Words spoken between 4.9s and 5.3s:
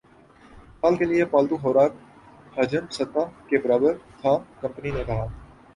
نے کہا